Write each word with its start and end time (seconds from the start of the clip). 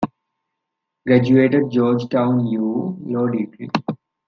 Graduated 1.05 1.69
George 1.69 2.09
Town 2.09 2.47
U., 2.47 2.97
Law 3.05 3.27
Degree. 3.27 3.69